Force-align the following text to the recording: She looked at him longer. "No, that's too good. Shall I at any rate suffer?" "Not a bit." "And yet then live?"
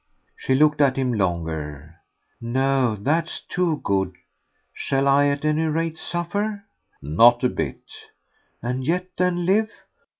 She 0.35 0.55
looked 0.55 0.81
at 0.81 0.97
him 0.97 1.13
longer. 1.13 1.97
"No, 2.41 2.95
that's 2.95 3.39
too 3.41 3.81
good. 3.83 4.15
Shall 4.73 5.07
I 5.07 5.27
at 5.27 5.45
any 5.45 5.65
rate 5.65 5.99
suffer?" 5.99 6.63
"Not 7.03 7.43
a 7.43 7.49
bit." 7.49 7.83
"And 8.63 8.83
yet 8.83 9.09
then 9.17 9.45
live?" 9.45 9.69